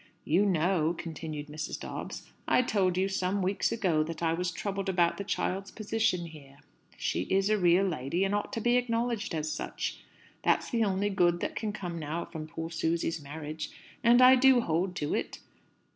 [0.25, 1.79] "You know," continued Mrs.
[1.79, 6.25] Dobbs, "I told you some weeks ago that I was troubled about the child's position
[6.25, 6.57] here.
[6.97, 9.99] She is a real lady, and ought to be acknowledged as such.
[10.41, 13.69] That's the only good that can come now from poor Susy's marriage,
[14.03, 15.39] and I do hold to it.